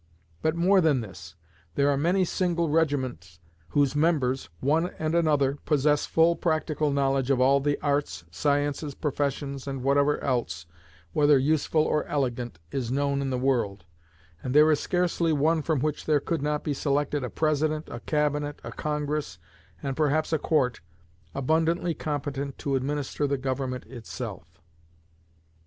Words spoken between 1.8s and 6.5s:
are many single regiments whose members, one and another, possess full